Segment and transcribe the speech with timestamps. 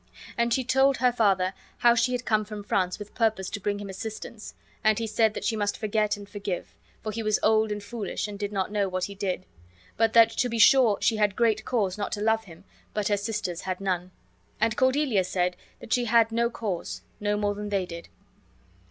[0.35, 3.77] And she told her father how she had come from France with purpose to bring
[3.77, 7.71] him assistance; and he said that she must forget and forgive, for he was old
[7.71, 9.45] and foolish and did not know what he did;
[9.97, 12.63] but that to be sure she had great cause not to love him,
[12.95, 14.09] but her sisters had none.
[14.59, 18.07] And Cordelia said that she had no cause, no more than they had.